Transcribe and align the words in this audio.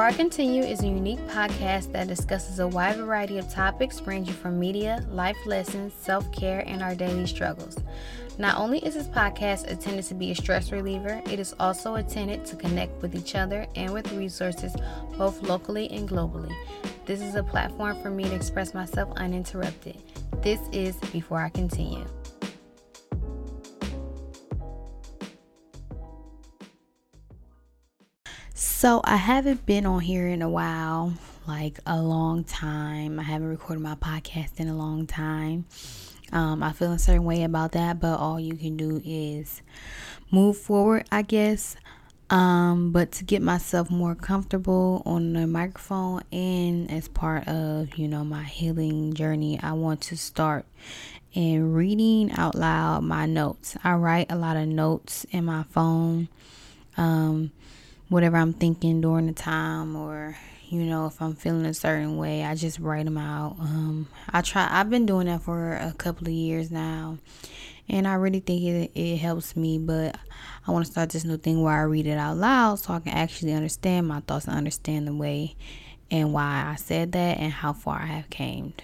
Before 0.00 0.08
I 0.08 0.16
Continue 0.16 0.62
is 0.62 0.80
a 0.80 0.86
unique 0.86 1.20
podcast 1.28 1.92
that 1.92 2.08
discusses 2.08 2.58
a 2.58 2.66
wide 2.66 2.96
variety 2.96 3.36
of 3.36 3.50
topics 3.50 4.00
ranging 4.00 4.32
from 4.32 4.58
media, 4.58 5.04
life 5.10 5.36
lessons, 5.44 5.92
self 5.92 6.32
care, 6.32 6.64
and 6.66 6.82
our 6.82 6.94
daily 6.94 7.26
struggles. 7.26 7.76
Not 8.38 8.56
only 8.56 8.78
is 8.78 8.94
this 8.94 9.08
podcast 9.08 9.66
intended 9.66 10.06
to 10.06 10.14
be 10.14 10.30
a 10.30 10.34
stress 10.34 10.72
reliever, 10.72 11.20
it 11.26 11.38
is 11.38 11.54
also 11.60 11.96
intended 11.96 12.46
to 12.46 12.56
connect 12.56 13.02
with 13.02 13.14
each 13.14 13.34
other 13.34 13.66
and 13.76 13.92
with 13.92 14.10
resources 14.12 14.74
both 15.18 15.42
locally 15.42 15.90
and 15.90 16.08
globally. 16.08 16.56
This 17.04 17.20
is 17.20 17.34
a 17.34 17.42
platform 17.42 18.00
for 18.00 18.08
me 18.08 18.24
to 18.24 18.34
express 18.34 18.72
myself 18.72 19.12
uninterrupted. 19.18 19.98
This 20.40 20.60
is 20.72 20.96
Before 21.12 21.42
I 21.42 21.50
Continue. 21.50 22.06
So, 28.62 29.00
I 29.04 29.16
haven't 29.16 29.64
been 29.64 29.86
on 29.86 30.00
here 30.00 30.28
in 30.28 30.42
a 30.42 30.48
while, 30.50 31.14
like 31.46 31.78
a 31.86 31.98
long 31.98 32.44
time. 32.44 33.18
I 33.18 33.22
haven't 33.22 33.48
recorded 33.48 33.80
my 33.80 33.94
podcast 33.94 34.60
in 34.60 34.68
a 34.68 34.76
long 34.76 35.06
time. 35.06 35.64
Um, 36.30 36.62
I 36.62 36.72
feel 36.72 36.92
a 36.92 36.98
certain 36.98 37.24
way 37.24 37.42
about 37.44 37.72
that, 37.72 38.00
but 38.00 38.18
all 38.18 38.38
you 38.38 38.54
can 38.56 38.76
do 38.76 39.00
is 39.02 39.62
move 40.30 40.58
forward, 40.58 41.06
I 41.10 41.22
guess. 41.22 41.74
Um, 42.28 42.92
but 42.92 43.12
to 43.12 43.24
get 43.24 43.40
myself 43.40 43.90
more 43.90 44.14
comfortable 44.14 45.02
on 45.06 45.32
the 45.32 45.46
microphone 45.46 46.22
and 46.30 46.90
as 46.90 47.08
part 47.08 47.48
of, 47.48 47.96
you 47.96 48.08
know, 48.08 48.24
my 48.24 48.44
healing 48.44 49.14
journey, 49.14 49.58
I 49.62 49.72
want 49.72 50.02
to 50.02 50.18
start 50.18 50.66
and 51.34 51.74
reading 51.74 52.30
out 52.32 52.56
loud 52.56 53.04
my 53.04 53.24
notes. 53.24 53.78
I 53.82 53.94
write 53.94 54.30
a 54.30 54.36
lot 54.36 54.58
of 54.58 54.68
notes 54.68 55.24
in 55.30 55.46
my 55.46 55.62
phone. 55.62 56.28
Um, 56.98 57.52
whatever 58.10 58.36
I'm 58.36 58.52
thinking 58.52 59.00
during 59.00 59.26
the 59.26 59.32
time 59.32 59.96
or 59.96 60.36
you 60.68 60.82
know 60.82 61.06
if 61.06 61.22
I'm 61.22 61.34
feeling 61.34 61.64
a 61.64 61.72
certain 61.72 62.18
way 62.18 62.44
I 62.44 62.54
just 62.54 62.78
write 62.78 63.06
them 63.06 63.16
out. 63.16 63.56
Um, 63.58 64.08
I 64.28 64.42
try 64.42 64.68
I've 64.70 64.90
been 64.90 65.06
doing 65.06 65.26
that 65.26 65.42
for 65.42 65.76
a 65.76 65.94
couple 65.96 66.26
of 66.26 66.32
years 66.34 66.70
now 66.70 67.16
and 67.88 68.06
I 68.06 68.14
really 68.14 68.40
think 68.40 68.62
it, 68.62 68.90
it 68.94 69.16
helps 69.16 69.56
me 69.56 69.78
but 69.78 70.16
I 70.66 70.72
want 70.72 70.84
to 70.84 70.92
start 70.92 71.10
this 71.10 71.24
new 71.24 71.38
thing 71.38 71.62
where 71.62 71.74
I 71.74 71.82
read 71.82 72.06
it 72.06 72.18
out 72.18 72.36
loud 72.36 72.80
so 72.80 72.92
I 72.92 73.00
can 73.00 73.12
actually 73.12 73.52
understand 73.52 74.06
my 74.06 74.20
thoughts 74.20 74.46
and 74.46 74.56
understand 74.56 75.06
the 75.06 75.14
way 75.14 75.56
and 76.10 76.32
why 76.32 76.66
I 76.66 76.76
said 76.76 77.12
that 77.12 77.38
and 77.38 77.52
how 77.52 77.72
far 77.72 78.00
I 78.00 78.06
have 78.06 78.28
came. 78.28 78.74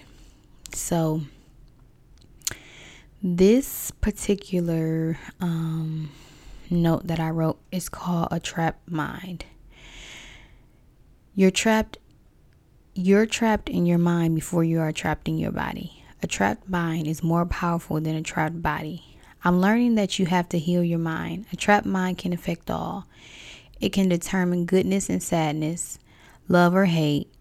So 0.73 1.21
this 3.21 3.91
particular 3.91 5.19
um, 5.41 6.09
note 6.75 7.07
that 7.07 7.19
I 7.19 7.29
wrote 7.29 7.59
is 7.71 7.89
called 7.89 8.29
A 8.31 8.39
Trapped 8.39 8.89
Mind. 8.89 9.45
You're 11.35 11.51
trapped 11.51 11.97
you're 12.99 13.27
trapped 13.27 13.69
in 13.69 13.85
your 13.85 13.99
mind 13.99 14.33
before 14.33 14.63
you 14.63 14.79
are 14.79 14.91
trapped 14.91 15.27
in 15.27 15.37
your 15.37 15.51
body. 15.51 16.03
A 16.23 16.27
trapped 16.27 16.67
mind 16.67 17.05
is 17.05 17.21
more 17.21 17.45
powerful 17.45 18.01
than 18.01 18.15
a 18.15 18.23
trapped 18.23 18.63
body. 18.63 19.19
I'm 19.43 19.61
learning 19.61 19.93
that 19.95 20.17
you 20.17 20.25
have 20.25 20.49
to 20.49 20.57
heal 20.57 20.83
your 20.83 20.97
mind. 20.97 21.45
A 21.53 21.55
trapped 21.55 21.85
mind 21.85 22.17
can 22.17 22.33
affect 22.33 22.71
all. 22.71 23.05
It 23.79 23.93
can 23.93 24.09
determine 24.09 24.65
goodness 24.65 25.11
and 25.11 25.21
sadness, 25.21 25.99
love 26.47 26.73
or 26.73 26.85
hate, 26.85 27.31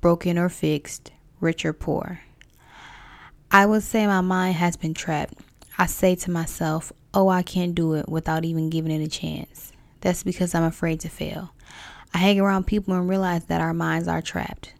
broken 0.00 0.36
or 0.36 0.48
fixed, 0.48 1.12
rich 1.38 1.64
or 1.64 1.72
poor. 1.72 2.22
I 3.52 3.66
would 3.66 3.84
say 3.84 4.04
my 4.06 4.20
mind 4.20 4.56
has 4.56 4.76
been 4.76 4.94
trapped. 4.94 5.34
I 5.80 5.86
say 5.86 6.16
to 6.16 6.30
myself, 6.32 6.92
oh, 7.14 7.28
I 7.28 7.42
can't 7.42 7.74
do 7.74 7.94
it 7.94 8.08
without 8.08 8.44
even 8.44 8.68
giving 8.68 8.90
it 8.90 9.04
a 9.04 9.08
chance. 9.08 9.72
That's 10.00 10.24
because 10.24 10.52
I'm 10.52 10.64
afraid 10.64 10.98
to 11.00 11.08
fail. 11.08 11.52
I 12.12 12.18
hang 12.18 12.40
around 12.40 12.66
people 12.66 12.94
and 12.94 13.08
realize 13.08 13.44
that 13.44 13.60
our 13.60 13.72
minds 13.72 14.08
are 14.08 14.20
trapped. 14.20 14.74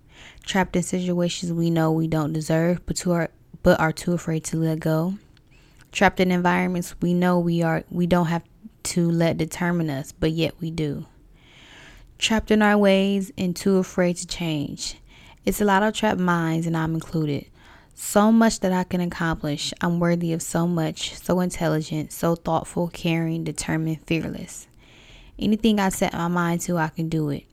Trapped 0.44 0.74
in 0.74 0.82
situations 0.82 1.52
we 1.52 1.70
know 1.70 1.92
we 1.92 2.08
don't 2.08 2.32
deserve, 2.32 2.84
but, 2.84 2.96
to 2.96 3.28
but 3.62 3.78
are 3.78 3.92
too 3.92 4.12
afraid 4.12 4.42
to 4.44 4.56
let 4.56 4.80
go. 4.80 5.14
Trapped 5.92 6.18
in 6.18 6.32
environments 6.32 6.94
we 7.00 7.14
know 7.14 7.38
we 7.38 7.62
are 7.62 7.84
we 7.90 8.06
don't 8.06 8.26
have 8.26 8.42
to 8.84 9.08
let 9.08 9.36
determine 9.36 9.90
us, 9.90 10.10
but 10.10 10.32
yet 10.32 10.54
we 10.60 10.70
do. 10.70 11.06
Trapped 12.18 12.50
in 12.50 12.60
our 12.60 12.76
ways 12.76 13.30
and 13.38 13.54
too 13.54 13.76
afraid 13.76 14.16
to 14.16 14.26
change. 14.26 14.96
It's 15.44 15.60
a 15.60 15.64
lot 15.64 15.82
of 15.82 15.94
trapped 15.94 16.18
minds, 16.18 16.66
and 16.66 16.76
I'm 16.76 16.94
included. 16.94 17.46
So 18.00 18.30
much 18.30 18.60
that 18.60 18.72
I 18.72 18.84
can 18.84 19.00
accomplish. 19.00 19.74
I'm 19.80 19.98
worthy 19.98 20.32
of 20.32 20.40
so 20.40 20.68
much, 20.68 21.16
so 21.16 21.40
intelligent, 21.40 22.12
so 22.12 22.36
thoughtful, 22.36 22.88
caring, 22.88 23.42
determined, 23.42 24.06
fearless. 24.06 24.68
Anything 25.36 25.80
I 25.80 25.88
set 25.88 26.12
my 26.12 26.28
mind 26.28 26.60
to, 26.62 26.78
I 26.78 26.88
can 26.88 27.08
do 27.08 27.28
it. 27.30 27.44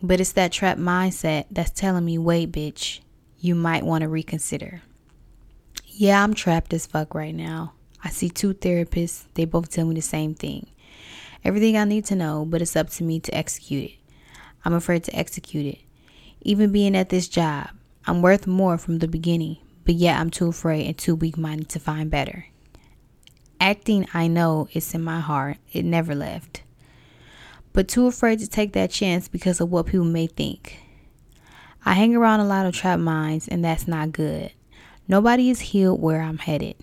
But 0.00 0.20
it's 0.20 0.32
that 0.32 0.52
trap 0.52 0.78
mindset 0.78 1.46
that's 1.50 1.72
telling 1.72 2.04
me, 2.04 2.16
wait, 2.16 2.52
bitch, 2.52 3.00
you 3.40 3.56
might 3.56 3.84
want 3.84 4.02
to 4.02 4.08
reconsider. 4.08 4.82
Yeah, 5.88 6.22
I'm 6.22 6.32
trapped 6.32 6.72
as 6.72 6.86
fuck 6.86 7.12
right 7.12 7.34
now. 7.34 7.72
I 8.04 8.10
see 8.10 8.30
two 8.30 8.54
therapists, 8.54 9.24
they 9.34 9.44
both 9.44 9.68
tell 9.68 9.86
me 9.86 9.96
the 9.96 10.00
same 10.00 10.34
thing. 10.34 10.68
Everything 11.44 11.76
I 11.76 11.84
need 11.84 12.04
to 12.06 12.14
know, 12.14 12.46
but 12.48 12.62
it's 12.62 12.76
up 12.76 12.88
to 12.90 13.04
me 13.04 13.18
to 13.18 13.34
execute 13.34 13.90
it. 13.90 13.96
I'm 14.64 14.74
afraid 14.74 15.02
to 15.04 15.16
execute 15.16 15.66
it. 15.66 15.80
Even 16.40 16.70
being 16.70 16.96
at 16.96 17.08
this 17.08 17.26
job, 17.28 17.70
I'm 18.06 18.22
worth 18.22 18.46
more 18.46 18.78
from 18.78 19.00
the 19.00 19.08
beginning, 19.08 19.58
but 19.84 19.94
yet 19.94 20.18
I'm 20.18 20.30
too 20.30 20.48
afraid 20.48 20.86
and 20.86 20.96
too 20.96 21.14
weak 21.14 21.36
minded 21.36 21.68
to 21.70 21.80
find 21.80 22.10
better. 22.10 22.46
Acting, 23.60 24.08
I 24.12 24.26
know, 24.26 24.68
is 24.72 24.92
in 24.94 25.02
my 25.02 25.20
heart, 25.20 25.58
it 25.72 25.84
never 25.84 26.14
left, 26.14 26.62
but 27.72 27.88
too 27.88 28.06
afraid 28.06 28.40
to 28.40 28.48
take 28.48 28.72
that 28.72 28.90
chance 28.90 29.28
because 29.28 29.60
of 29.60 29.70
what 29.70 29.86
people 29.86 30.04
may 30.04 30.26
think. 30.26 30.78
I 31.84 31.94
hang 31.94 32.14
around 32.14 32.40
a 32.40 32.44
lot 32.44 32.66
of 32.66 32.74
trapped 32.74 33.02
minds, 33.02 33.48
and 33.48 33.64
that's 33.64 33.88
not 33.88 34.12
good. 34.12 34.52
Nobody 35.08 35.50
is 35.50 35.60
healed 35.60 36.00
where 36.00 36.22
I'm 36.22 36.38
headed. 36.38 36.76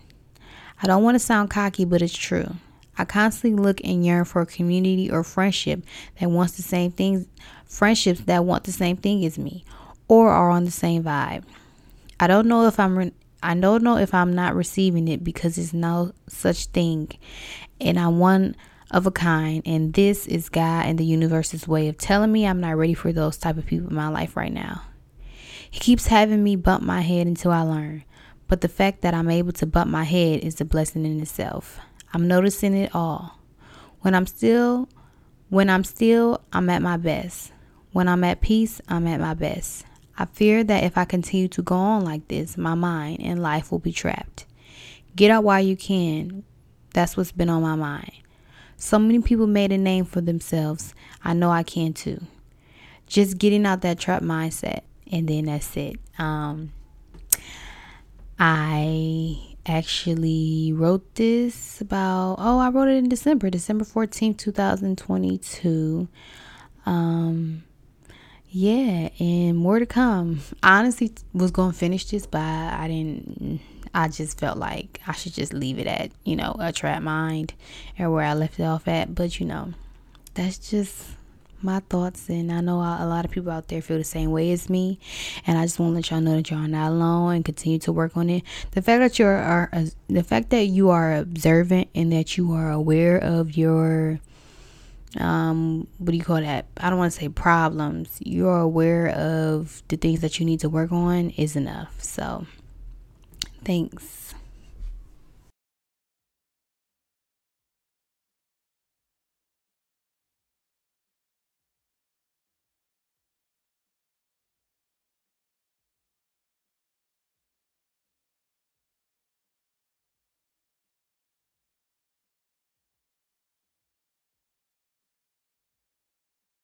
I 0.82 0.86
don't 0.86 1.02
want 1.02 1.14
to 1.14 1.18
sound 1.18 1.50
cocky, 1.50 1.84
but 1.84 2.02
it's 2.02 2.16
true. 2.16 2.54
I 2.98 3.04
constantly 3.06 3.62
look 3.62 3.80
and 3.82 4.04
yearn 4.04 4.26
for 4.26 4.42
a 4.42 4.46
community 4.46 5.10
or 5.10 5.24
friendship 5.24 5.82
that 6.18 6.30
wants 6.30 6.52
the 6.52 6.62
same 6.62 6.90
things, 6.90 7.26
friendships 7.64 8.20
that 8.22 8.44
want 8.44 8.64
the 8.64 8.72
same 8.72 8.98
thing 8.98 9.24
as 9.24 9.38
me, 9.38 9.64
or 10.06 10.30
are 10.30 10.50
on 10.50 10.64
the 10.64 10.70
same 10.70 11.02
vibe. 11.02 11.44
I 12.20 12.26
don't 12.26 12.46
know 12.46 12.66
if 12.66 12.78
I'm 12.78 12.98
re- 12.98 13.12
I 13.42 13.54
don't 13.54 13.82
know 13.82 13.96
if 13.96 14.12
I'm 14.12 14.34
not 14.34 14.54
receiving 14.54 15.08
it 15.08 15.24
because 15.24 15.56
it's 15.56 15.72
no 15.72 16.12
such 16.28 16.66
thing 16.66 17.08
and 17.80 17.98
I'm 17.98 18.18
one 18.18 18.54
of 18.90 19.06
a 19.06 19.10
kind 19.10 19.62
and 19.64 19.94
this 19.94 20.26
is 20.26 20.50
God 20.50 20.84
and 20.84 20.98
the 20.98 21.04
universe's 21.04 21.66
way 21.66 21.88
of 21.88 21.96
telling 21.96 22.30
me 22.30 22.46
I'm 22.46 22.60
not 22.60 22.76
ready 22.76 22.92
for 22.92 23.10
those 23.10 23.38
type 23.38 23.56
of 23.56 23.64
people 23.64 23.88
in 23.88 23.96
my 23.96 24.08
life 24.08 24.36
right 24.36 24.52
now. 24.52 24.82
He 25.70 25.80
keeps 25.80 26.08
having 26.08 26.44
me 26.44 26.56
bump 26.56 26.82
my 26.82 27.00
head 27.00 27.26
until 27.26 27.52
I 27.52 27.62
learn. 27.62 28.04
But 28.48 28.60
the 28.60 28.68
fact 28.68 29.00
that 29.00 29.14
I'm 29.14 29.30
able 29.30 29.52
to 29.52 29.64
bump 29.66 29.90
my 29.90 30.04
head 30.04 30.40
is 30.40 30.60
a 30.60 30.64
blessing 30.66 31.06
in 31.06 31.20
itself. 31.20 31.78
I'm 32.12 32.28
noticing 32.28 32.74
it 32.74 32.94
all. 32.94 33.38
When 34.00 34.14
I'm 34.14 34.26
still 34.26 34.88
when 35.48 35.70
I'm 35.70 35.82
still, 35.82 36.42
I'm 36.52 36.68
at 36.70 36.82
my 36.82 36.96
best. 36.96 37.50
When 37.92 38.06
I'm 38.06 38.22
at 38.22 38.40
peace, 38.40 38.80
I'm 38.88 39.06
at 39.08 39.18
my 39.20 39.34
best. 39.34 39.84
I 40.20 40.26
fear 40.26 40.62
that 40.64 40.84
if 40.84 40.98
I 40.98 41.06
continue 41.06 41.48
to 41.48 41.62
go 41.62 41.74
on 41.74 42.04
like 42.04 42.28
this, 42.28 42.58
my 42.58 42.74
mind 42.74 43.22
and 43.22 43.42
life 43.42 43.72
will 43.72 43.78
be 43.78 43.90
trapped. 43.90 44.44
Get 45.16 45.30
out 45.30 45.44
while 45.44 45.62
you 45.62 45.78
can. 45.78 46.44
That's 46.92 47.16
what's 47.16 47.32
been 47.32 47.48
on 47.48 47.62
my 47.62 47.74
mind. 47.74 48.12
So 48.76 48.98
many 48.98 49.22
people 49.22 49.46
made 49.46 49.72
a 49.72 49.78
name 49.78 50.04
for 50.04 50.20
themselves. 50.20 50.94
I 51.24 51.32
know 51.32 51.50
I 51.50 51.62
can 51.62 51.94
too. 51.94 52.20
Just 53.06 53.38
getting 53.38 53.64
out 53.64 53.80
that 53.80 53.98
trap 53.98 54.22
mindset, 54.22 54.82
and 55.10 55.26
then 55.26 55.46
that's 55.46 55.74
it. 55.78 55.98
Um, 56.18 56.74
I 58.38 59.40
actually 59.64 60.74
wrote 60.74 61.14
this 61.14 61.80
about, 61.80 62.36
oh, 62.38 62.58
I 62.58 62.68
wrote 62.68 62.88
it 62.88 62.98
in 62.98 63.08
December, 63.08 63.48
December 63.48 63.86
14th, 63.86 64.36
2022. 64.36 66.08
Um, 66.84 67.62
yeah, 68.52 69.10
and 69.20 69.56
more 69.56 69.78
to 69.78 69.86
come. 69.86 70.40
I 70.62 70.80
honestly 70.80 71.12
was 71.32 71.52
going 71.52 71.70
to 71.70 71.76
finish 71.78 72.04
this, 72.06 72.26
but 72.26 72.40
I 72.40 72.88
didn't. 72.88 73.60
I 73.94 74.08
just 74.08 74.38
felt 74.38 74.58
like 74.58 75.00
I 75.06 75.12
should 75.12 75.34
just 75.34 75.52
leave 75.52 75.78
it 75.78 75.86
at, 75.86 76.10
you 76.24 76.36
know, 76.36 76.56
a 76.58 76.72
trap 76.72 77.02
mind 77.02 77.54
or 77.98 78.10
where 78.10 78.24
I 78.24 78.34
left 78.34 78.60
it 78.60 78.64
off 78.64 78.86
at. 78.86 79.14
But, 79.14 79.40
you 79.40 79.46
know, 79.46 79.72
that's 80.34 80.70
just 80.70 81.06
my 81.60 81.80
thoughts. 81.88 82.28
And 82.28 82.52
I 82.52 82.60
know 82.60 82.76
a 82.76 83.06
lot 83.06 83.24
of 83.24 83.32
people 83.32 83.50
out 83.50 83.68
there 83.68 83.82
feel 83.82 83.98
the 83.98 84.04
same 84.04 84.30
way 84.30 84.52
as 84.52 84.70
me. 84.70 85.00
And 85.44 85.58
I 85.58 85.64
just 85.64 85.80
want 85.80 85.90
to 85.90 85.94
let 85.96 86.10
y'all 86.10 86.20
know 86.20 86.36
that 86.36 86.50
y'all 86.50 86.60
are 86.60 86.68
not 86.68 86.90
alone 86.90 87.34
and 87.34 87.44
continue 87.44 87.80
to 87.80 87.92
work 87.92 88.16
on 88.16 88.30
it. 88.30 88.44
The 88.72 88.82
fact 88.82 89.00
that 89.00 89.18
you 89.18 89.26
are, 89.26 89.68
uh, 89.72 89.86
the 90.08 90.22
fact 90.22 90.50
that 90.50 90.66
you 90.66 90.90
are 90.90 91.14
observant 91.14 91.88
and 91.94 92.12
that 92.12 92.36
you 92.36 92.52
are 92.52 92.70
aware 92.70 93.18
of 93.18 93.56
your 93.56 94.20
um 95.18 95.86
what 95.98 96.12
do 96.12 96.16
you 96.16 96.24
call 96.24 96.40
that? 96.40 96.66
I 96.76 96.88
don't 96.90 96.98
want 96.98 97.12
to 97.12 97.18
say 97.18 97.28
problems. 97.28 98.18
You're 98.20 98.60
aware 98.60 99.08
of 99.08 99.82
the 99.88 99.96
things 99.96 100.20
that 100.20 100.38
you 100.38 100.46
need 100.46 100.60
to 100.60 100.68
work 100.68 100.92
on 100.92 101.30
is 101.30 101.56
enough. 101.56 102.02
So 102.02 102.46
thanks 103.64 104.34